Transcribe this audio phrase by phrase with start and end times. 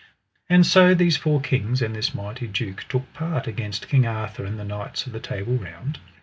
[0.49, 4.57] And so these four kings and this mighty duke took part against King Arthur and
[4.57, 5.99] the knights of the Table Round.